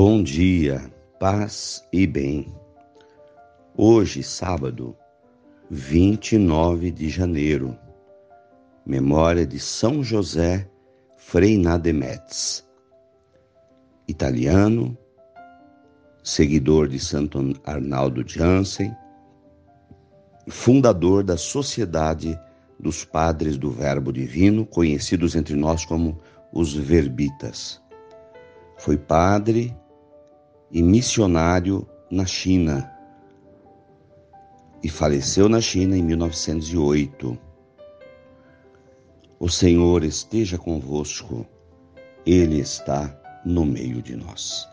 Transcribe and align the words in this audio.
Bom 0.00 0.22
dia, 0.22 0.80
paz 1.18 1.84
e 1.92 2.06
bem. 2.06 2.54
Hoje, 3.76 4.22
sábado, 4.22 4.96
29 5.68 6.92
de 6.92 7.08
janeiro, 7.08 7.76
memória 8.86 9.44
de 9.44 9.58
São 9.58 10.00
José 10.00 10.70
Freinade 11.16 11.92
Metz, 11.92 12.64
italiano, 14.06 14.96
seguidor 16.22 16.86
de 16.86 17.00
Santo 17.00 17.60
Arnaldo 17.64 18.22
Jansen, 18.24 18.96
fundador 20.46 21.24
da 21.24 21.36
Sociedade 21.36 22.38
dos 22.78 23.04
Padres 23.04 23.58
do 23.58 23.72
Verbo 23.72 24.12
Divino, 24.12 24.64
conhecidos 24.64 25.34
entre 25.34 25.56
nós 25.56 25.84
como 25.84 26.20
os 26.52 26.72
Verbitas. 26.72 27.82
Foi 28.76 28.96
padre 28.96 29.76
e 30.70 30.82
missionário 30.82 31.86
na 32.10 32.26
China 32.26 32.90
e 34.82 34.88
faleceu 34.88 35.48
na 35.48 35.60
China 35.60 35.96
em 35.96 36.02
1908. 36.02 37.38
O 39.40 39.48
Senhor 39.48 40.04
esteja 40.04 40.58
convosco, 40.58 41.46
Ele 42.26 42.60
está 42.60 43.16
no 43.44 43.64
meio 43.64 44.02
de 44.02 44.16
nós. 44.16 44.68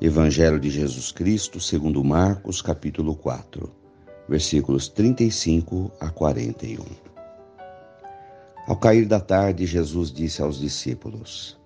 Evangelho 0.00 0.58
de 0.58 0.70
Jesus 0.70 1.12
Cristo, 1.12 1.60
segundo 1.60 2.02
Marcos, 2.02 2.60
capítulo 2.60 3.14
4, 3.16 3.72
versículos 4.28 4.88
35 4.88 5.90
a 6.00 6.10
41. 6.10 6.84
Ao 8.66 8.76
cair 8.76 9.06
da 9.06 9.20
tarde, 9.20 9.66
Jesus 9.66 10.10
disse 10.10 10.42
aos 10.42 10.58
discípulos: 10.58 11.58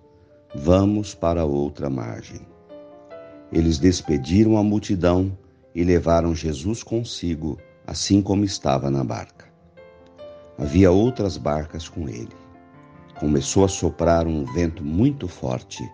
Vamos 0.53 1.15
para 1.15 1.45
outra 1.45 1.89
margem. 1.89 2.41
Eles 3.51 3.79
despediram 3.79 4.57
a 4.57 4.63
multidão 4.63 5.35
e 5.73 5.83
levaram 5.83 6.35
Jesus 6.35 6.83
consigo, 6.83 7.57
assim 7.87 8.21
como 8.21 8.43
estava 8.43 8.89
na 8.91 9.03
barca. 9.03 9.47
Havia 10.57 10.91
outras 10.91 11.37
barcas 11.37 11.87
com 11.87 12.07
ele. 12.07 12.35
Começou 13.19 13.65
a 13.65 13.67
soprar 13.67 14.27
um 14.27 14.45
vento 14.45 14.83
muito 14.83 15.27
forte 15.27 15.89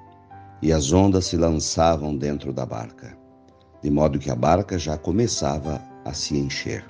e 0.61 0.73
as 0.73 0.91
ondas 0.91 1.25
se 1.25 1.37
lançavam 1.37 2.15
dentro 2.15 2.51
da 2.51 2.65
barca, 2.65 3.17
de 3.81 3.89
modo 3.89 4.19
que 4.19 4.29
a 4.29 4.35
barca 4.35 4.77
já 4.77 4.97
começava 4.97 5.81
a 6.03 6.13
se 6.13 6.37
encher. 6.37 6.85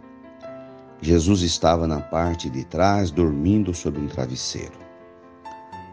Jesus 1.01 1.41
estava 1.41 1.85
na 1.85 1.99
parte 1.99 2.49
de 2.49 2.63
trás, 2.65 3.11
dormindo 3.11 3.73
sobre 3.73 4.01
um 4.01 4.07
travesseiro. 4.07 4.73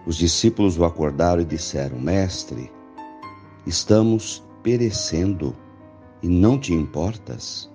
Os 0.06 0.16
discípulos 0.16 0.78
o 0.78 0.84
acordaram 0.84 1.42
e 1.42 1.44
disseram: 1.44 1.98
Mestre, 1.98 2.70
estamos 3.66 4.42
perecendo 4.62 5.56
e 6.22 6.28
não 6.28 6.58
te 6.58 6.72
importas? 6.72 7.70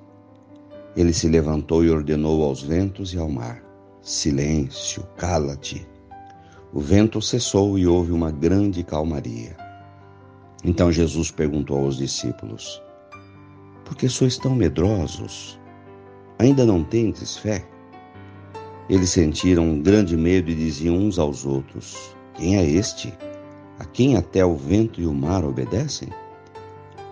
Ele 0.96 1.14
se 1.14 1.28
levantou 1.28 1.84
e 1.84 1.90
ordenou 1.90 2.44
aos 2.44 2.62
ventos 2.64 3.14
e 3.14 3.20
ao 3.20 3.30
mar: 3.30 3.64
Silêncio, 4.02 5.04
cala-te. 5.16 5.88
O 6.74 6.80
vento 6.80 7.22
cessou 7.22 7.78
e 7.78 7.86
houve 7.86 8.12
uma 8.12 8.32
grande 8.32 8.84
calmaria. 8.84 9.56
Então 10.64 10.92
Jesus 10.92 11.30
perguntou 11.32 11.78
aos 11.78 11.98
discípulos: 11.98 12.82
Por 13.86 13.96
que 13.96 14.10
sois 14.10 14.38
tão 14.38 14.56
medrosos? 14.56 15.60
Ainda 16.40 16.66
não 16.66 16.84
tendes 16.84 17.38
fé? 17.38 17.68
Eles 18.90 19.10
sentiram 19.10 19.64
um 19.64 19.82
grande 19.82 20.16
medo 20.16 20.50
e 20.50 20.56
diziam 20.56 20.96
uns 20.96 21.20
aos 21.20 21.46
outros: 21.46 22.16
quem 22.38 22.56
é 22.56 22.64
este? 22.64 23.12
A 23.80 23.86
quem 23.86 24.16
até 24.16 24.46
o 24.46 24.56
vento 24.56 25.02
e 25.02 25.08
o 25.08 25.14
mar 25.14 25.44
obedecem? 25.44 26.10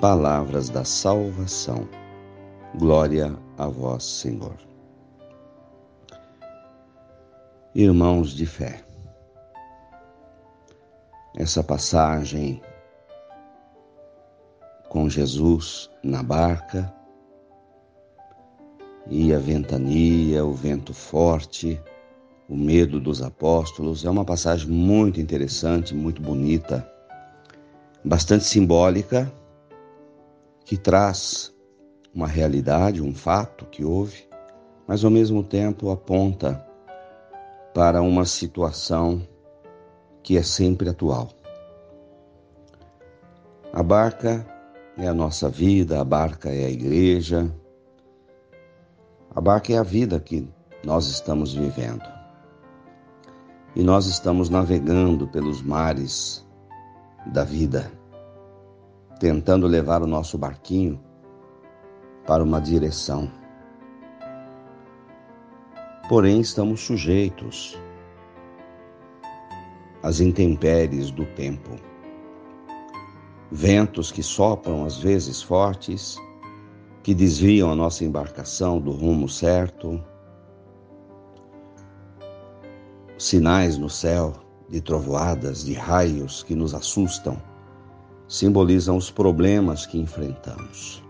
Palavras 0.01 0.69
da 0.69 0.83
salvação. 0.83 1.87
Glória 2.77 3.33
a 3.57 3.65
vós, 3.67 4.03
Senhor. 4.03 4.57
Irmãos 7.73 8.31
de 8.31 8.45
fé, 8.45 8.83
essa 11.33 11.63
passagem 11.63 12.61
com 14.89 15.09
Jesus 15.09 15.89
na 16.03 16.21
barca 16.21 16.93
e 19.09 19.33
a 19.33 19.39
ventania, 19.39 20.45
o 20.45 20.53
vento 20.53 20.93
forte, 20.93 21.81
o 22.49 22.55
medo 22.55 22.99
dos 22.99 23.21
apóstolos. 23.21 24.03
É 24.03 24.09
uma 24.09 24.25
passagem 24.25 24.69
muito 24.69 25.21
interessante, 25.21 25.95
muito 25.95 26.21
bonita, 26.21 26.85
bastante 28.03 28.43
simbólica, 28.43 29.31
que 30.65 30.75
traz 30.77 31.53
uma 32.13 32.27
realidade, 32.27 33.01
um 33.01 33.13
fato 33.13 33.65
que 33.67 33.85
houve, 33.85 34.27
mas 34.87 35.05
ao 35.05 35.11
mesmo 35.11 35.43
tempo 35.43 35.91
aponta 35.91 36.65
para 37.73 38.01
uma 38.01 38.25
situação 38.25 39.25
que 40.23 40.37
é 40.37 40.43
sempre 40.43 40.89
atual. 40.89 41.29
A 43.71 43.83
barca 43.83 44.45
é 44.97 45.07
a 45.07 45.13
nossa 45.13 45.49
vida, 45.49 46.01
a 46.01 46.03
barca 46.03 46.49
é 46.49 46.65
a 46.65 46.69
igreja, 46.69 47.53
a 49.33 49.41
barca 49.41 49.73
é 49.73 49.77
a 49.77 49.83
vida 49.83 50.19
que 50.19 50.47
nós 50.83 51.07
estamos 51.07 51.53
vivendo 51.53 52.15
e 53.75 53.83
nós 53.83 54.05
estamos 54.05 54.49
navegando 54.49 55.27
pelos 55.27 55.61
mares 55.61 56.47
da 57.27 57.43
vida, 57.43 57.91
tentando 59.19 59.67
levar 59.67 60.01
o 60.01 60.07
nosso 60.07 60.37
barquinho 60.37 60.99
para 62.25 62.43
uma 62.43 62.59
direção. 62.59 63.31
Porém, 66.09 66.39
estamos 66.39 66.81
sujeitos 66.81 67.79
às 70.03 70.19
intempéries 70.19 71.09
do 71.09 71.25
tempo. 71.25 71.71
Ventos 73.51 74.11
que 74.11 74.21
sopram 74.21 74.85
às 74.85 74.97
vezes 74.97 75.41
fortes, 75.41 76.17
que 77.01 77.13
desviam 77.13 77.71
a 77.71 77.75
nossa 77.75 78.03
embarcação 78.03 78.79
do 78.79 78.91
rumo 78.91 79.29
certo 79.29 80.03
sinais 83.17 83.77
no 83.77 83.89
céu 83.89 84.33
de 84.69 84.81
trovoadas, 84.81 85.63
de 85.63 85.73
raios 85.73 86.43
que 86.43 86.55
nos 86.55 86.73
assustam, 86.73 87.41
simbolizam 88.27 88.97
os 88.97 89.11
problemas 89.11 89.85
que 89.85 89.99
enfrentamos, 89.99 91.03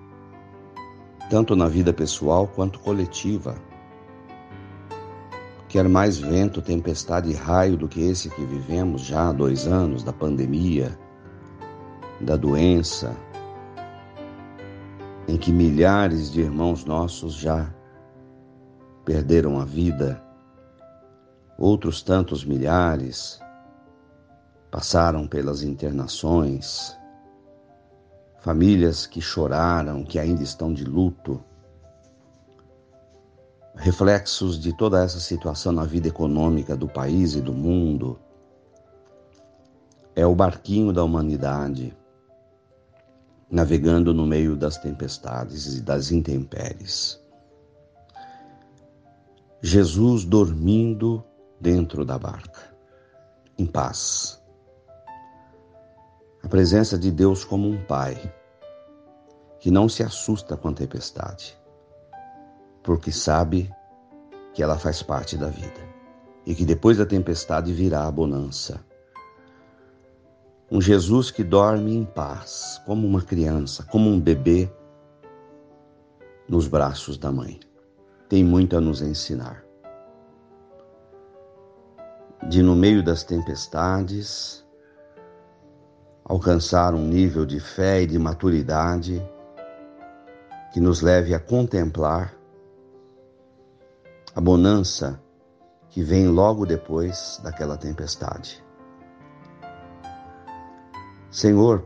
tanto 1.30 1.56
na 1.56 1.68
vida 1.68 1.94
pessoal 1.94 2.48
quanto 2.48 2.80
coletiva. 2.80 3.56
Quer 5.70 5.90
mais 5.90 6.18
vento, 6.18 6.62
tempestade 6.62 7.30
e 7.30 7.34
raio 7.34 7.76
do 7.76 7.88
que 7.88 8.02
esse 8.02 8.30
que 8.30 8.46
vivemos 8.46 9.02
já 9.02 9.30
há 9.30 9.34
dois 9.34 9.68
anos 9.68 10.04
da 10.04 10.14
pandemia, 10.14 10.98
da 12.22 12.38
doença, 12.38 13.16
em 15.28 15.38
que 15.38 15.52
milhares 15.52 16.32
de 16.32 16.42
irmãos 16.42 16.86
nossos 16.86 17.34
já 17.34 17.74
perderam 19.04 19.60
a 19.60 19.66
vida 19.66 20.26
Outros 21.58 22.02
tantos 22.02 22.44
milhares 22.44 23.40
passaram 24.70 25.26
pelas 25.26 25.64
internações, 25.64 26.98
famílias 28.46 29.08
que 29.08 29.20
choraram, 29.20 30.04
que 30.04 30.20
ainda 30.20 30.44
estão 30.44 30.72
de 30.72 30.84
luto. 30.84 31.44
Reflexos 33.76 34.60
de 34.60 34.72
toda 34.72 35.04
essa 35.04 35.20
situação 35.20 35.72
na 35.72 35.84
vida 35.84 36.10
econômica 36.10 36.78
do 36.78 36.88
país 36.88 37.34
e 37.34 37.42
do 37.42 37.52
mundo. 37.52 38.20
É 40.16 40.28
o 40.28 40.36
barquinho 40.36 40.94
da 40.94 41.04
humanidade 41.04 41.98
navegando 43.50 44.14
no 44.14 44.28
meio 44.28 44.56
das 44.56 44.78
tempestades 44.78 45.76
e 45.76 45.82
das 45.82 46.12
intempéries. 46.12 47.20
Jesus 49.60 50.24
dormindo 50.24 51.24
dentro 51.60 52.06
da 52.06 52.20
barca, 52.20 52.76
em 53.58 53.66
paz. 53.66 54.40
Presença 56.56 56.98
de 56.98 57.12
Deus 57.12 57.44
como 57.44 57.68
um 57.68 57.84
pai 57.84 58.34
que 59.60 59.70
não 59.70 59.90
se 59.90 60.02
assusta 60.02 60.56
com 60.56 60.70
a 60.70 60.74
tempestade, 60.74 61.54
porque 62.82 63.12
sabe 63.12 63.70
que 64.54 64.64
ela 64.64 64.80
faz 64.80 65.04
parte 65.04 65.36
da 65.36 65.50
vida 65.50 65.82
e 66.46 66.56
que 66.56 66.64
depois 66.64 66.98
da 66.98 67.06
tempestade 67.06 67.74
virá 67.74 68.08
a 68.08 68.12
bonança. 68.12 68.80
Um 70.72 70.80
Jesus 70.80 71.30
que 71.30 71.44
dorme 71.44 71.94
em 71.94 72.06
paz, 72.06 72.82
como 72.86 73.06
uma 73.06 73.22
criança, 73.22 73.84
como 73.92 74.10
um 74.10 74.18
bebê 74.18 74.72
nos 76.48 76.70
braços 76.70 77.18
da 77.18 77.34
mãe. 77.34 77.60
Tem 78.30 78.46
muito 78.46 78.78
a 78.78 78.80
nos 78.80 79.02
ensinar 79.02 79.62
de 82.48 82.64
no 82.64 82.78
meio 82.78 83.04
das 83.04 83.26
tempestades 83.26 84.65
alcançar 86.28 86.96
um 86.96 87.08
nível 87.08 87.46
de 87.46 87.60
fé 87.60 88.02
e 88.02 88.08
de 88.08 88.18
maturidade 88.18 89.24
que 90.74 90.80
nos 90.80 91.02
leve 91.02 91.36
a 91.36 91.40
contemplar 91.40 92.36
a 94.36 94.42
bonança 94.42 95.22
que 95.88 96.04
vem 96.04 96.28
logo 96.28 96.66
depois 96.66 97.40
daquela 97.44 97.78
tempestade. 97.78 98.62
Senhor, 101.30 101.86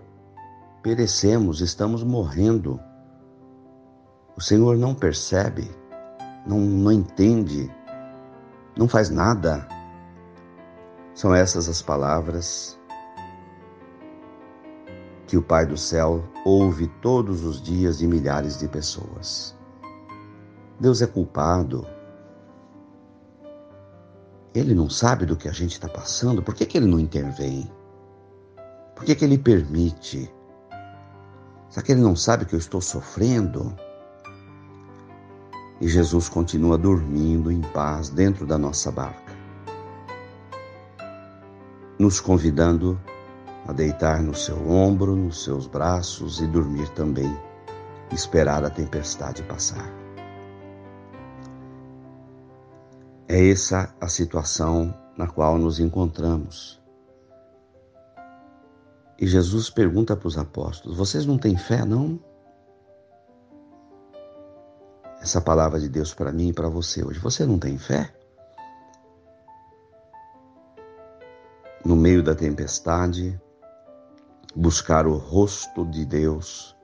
perecemos, 0.81 1.59
estamos 1.59 2.01
morrendo. 2.01 2.79
O 4.37 4.41
Senhor 4.41 4.77
não 4.77 4.95
percebe, 4.95 5.69
não, 6.47 6.59
não 6.59 6.91
entende, 6.91 7.69
não 8.75 8.87
faz 8.87 9.09
nada. 9.09 9.67
São 11.13 11.35
essas 11.35 11.67
as 11.67 11.81
palavras 11.81 12.78
que 15.29 15.37
o 15.37 15.43
Pai 15.43 15.63
do 15.63 15.77
céu 15.77 16.27
ouve 16.43 16.87
todos 17.03 17.45
os 17.45 17.61
dias 17.61 17.99
de 17.99 18.07
milhares 18.07 18.57
de 18.57 18.67
pessoas. 18.67 19.55
Deus 20.79 21.03
é 21.03 21.05
culpado. 21.05 21.85
Ele 24.55 24.73
não 24.73 24.89
sabe 24.89 25.27
do 25.27 25.35
que 25.35 25.47
a 25.47 25.51
gente 25.51 25.73
está 25.73 25.87
passando, 25.87 26.41
por 26.41 26.55
que, 26.55 26.65
que 26.65 26.79
ele 26.79 26.87
não 26.87 26.99
intervém? 26.99 27.71
Por 28.95 29.05
que, 29.05 29.13
que 29.13 29.23
ele 29.23 29.37
permite? 29.37 30.33
Será 31.69 31.85
que 31.85 31.91
ele 31.91 32.01
não 32.01 32.15
sabe 32.15 32.45
que 32.45 32.55
eu 32.55 32.59
estou 32.59 32.81
sofrendo? 32.81 33.75
E 35.79 35.87
Jesus 35.87 36.27
continua 36.27 36.75
dormindo 36.75 37.51
em 37.51 37.61
paz 37.61 38.09
dentro 38.09 38.47
da 38.47 38.57
nossa 38.57 38.91
barca, 38.91 39.37
nos 41.99 42.19
convidando 42.19 42.99
a 43.69 43.71
deitar 43.71 44.23
no 44.23 44.33
seu 44.33 44.67
ombro, 44.67 45.15
nos 45.15 45.43
seus 45.43 45.67
braços 45.67 46.41
e 46.41 46.47
dormir 46.47 46.89
também, 46.95 47.31
esperar 48.11 48.65
a 48.65 48.69
tempestade 48.71 49.43
passar. 49.43 49.87
É 53.27 53.47
essa 53.47 53.93
a 54.01 54.07
situação 54.07 54.91
na 55.15 55.27
qual 55.27 55.59
nos 55.59 55.79
encontramos. 55.79 56.81
E 59.19 59.27
Jesus 59.27 59.69
pergunta 59.69 60.17
para 60.17 60.27
os 60.27 60.37
apóstolos: 60.39 60.97
Vocês 60.97 61.27
não 61.27 61.37
têm 61.37 61.55
fé, 61.55 61.85
não? 61.85 62.19
Essa 65.21 65.39
palavra 65.39 65.79
de 65.79 65.89
Deus 65.89 66.11
para 66.11 66.31
mim 66.31 66.47
e 66.47 66.53
para 66.53 66.69
você 66.69 67.05
hoje. 67.05 67.19
Você 67.19 67.45
não 67.45 67.59
tem 67.59 67.77
fé? 67.77 68.11
No 71.85 71.95
meio 71.95 72.23
da 72.23 72.33
tempestade, 72.33 73.39
buscar 74.55 75.05
o 75.05 75.15
rosto 75.15 75.85
de 75.85 76.05
Deus, 76.05 76.75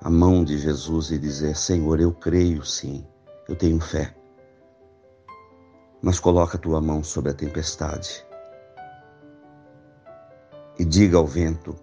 a 0.00 0.10
mão 0.10 0.44
de 0.44 0.58
Jesus 0.58 1.10
e 1.10 1.18
dizer: 1.18 1.56
Senhor, 1.56 2.00
eu 2.00 2.12
creio 2.12 2.64
sim, 2.64 3.06
eu 3.48 3.56
tenho 3.56 3.80
fé. 3.80 4.14
Mas 6.02 6.18
coloca 6.18 6.56
a 6.56 6.60
tua 6.60 6.80
mão 6.80 7.02
sobre 7.02 7.30
a 7.30 7.34
tempestade 7.34 8.26
e 10.78 10.84
diga 10.84 11.16
ao 11.16 11.26
vento 11.26 11.74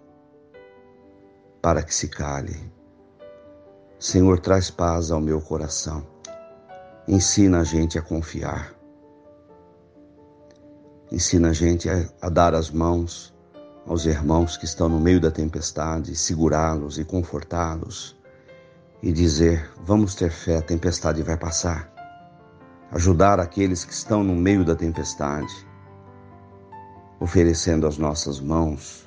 para 1.60 1.82
que 1.82 1.94
se 1.94 2.08
cale. 2.08 2.72
Senhor, 3.98 4.40
traz 4.40 4.70
paz 4.70 5.10
ao 5.10 5.20
meu 5.20 5.40
coração. 5.40 6.06
Ensina 7.06 7.60
a 7.60 7.64
gente 7.64 7.98
a 7.98 8.02
confiar. 8.02 8.74
Ensina 11.10 11.50
a 11.50 11.52
gente 11.52 11.88
a, 11.88 12.08
a 12.20 12.28
dar 12.28 12.54
as 12.54 12.70
mãos 12.70 13.31
aos 13.86 14.06
irmãos 14.06 14.56
que 14.56 14.64
estão 14.64 14.88
no 14.88 15.00
meio 15.00 15.20
da 15.20 15.30
tempestade, 15.30 16.14
segurá-los 16.14 16.98
e 16.98 17.04
confortá-los 17.04 18.16
e 19.02 19.12
dizer: 19.12 19.70
Vamos 19.84 20.14
ter 20.14 20.30
fé, 20.30 20.58
a 20.58 20.62
tempestade 20.62 21.22
vai 21.22 21.36
passar. 21.36 21.90
Ajudar 22.92 23.40
aqueles 23.40 23.84
que 23.84 23.92
estão 23.92 24.22
no 24.22 24.34
meio 24.34 24.64
da 24.64 24.74
tempestade, 24.74 25.52
oferecendo 27.18 27.86
as 27.86 27.96
nossas 27.98 28.38
mãos 28.38 29.06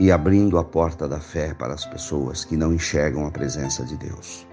e 0.00 0.12
abrindo 0.12 0.58
a 0.58 0.64
porta 0.64 1.08
da 1.08 1.20
fé 1.20 1.54
para 1.54 1.74
as 1.74 1.84
pessoas 1.84 2.44
que 2.44 2.56
não 2.56 2.72
enxergam 2.72 3.26
a 3.26 3.30
presença 3.30 3.84
de 3.84 3.96
Deus. 3.96 4.46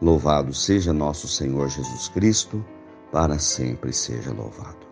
Louvado 0.00 0.52
seja 0.52 0.92
nosso 0.92 1.28
Senhor 1.28 1.68
Jesus 1.68 2.08
Cristo, 2.08 2.64
para 3.10 3.38
sempre 3.38 3.92
seja 3.92 4.32
louvado. 4.32 4.91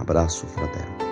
Abraço 0.00 0.46
fraterno. 0.46 1.07